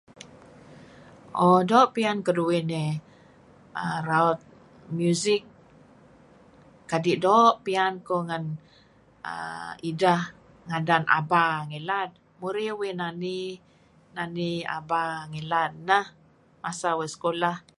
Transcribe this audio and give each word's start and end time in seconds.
Oh 1.43 1.59
doo' 1.69 1.91
piyan 1.95 2.19
keduih 2.25 2.63
nih 2.71 2.91
err 3.81 4.01
raut 4.11 4.39
music. 4.99 5.41
Kadi' 6.89 7.19
doo' 7.25 7.55
piyan 7.65 7.93
kuh 8.07 8.23
ngen 8.27 8.45
ideh 9.89 10.21
ngadan 10.69 11.03
ABBA 11.19 11.45
ngilad, 11.69 12.09
murih 12.41 12.71
uih 12.79 12.93
nani 13.01 13.39
nani 14.17 14.51
ABBA 14.77 15.03
ngilad 15.31 15.71
neh 15.89 16.05
masa 16.63 16.89
uih 16.99 17.09
sekulah. 17.15 17.55